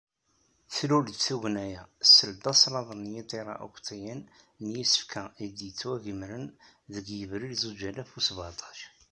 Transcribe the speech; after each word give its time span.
Tlul-d 0.75 1.17
tugna-a, 1.25 1.83
seld 2.15 2.43
aslaḍ 2.51 2.87
n 2.95 3.03
yiṭira-ukṭiyen 3.13 4.21
n 4.63 4.65
yisefka 4.77 5.23
i 5.43 5.45
d-yettwagemren 5.55 6.45
deg 6.93 7.05
yebrir 7.19 7.53
zuǧ 7.61 7.79
alaf 7.89 8.11
u 8.17 8.19
sbeεṭac. 8.27 8.79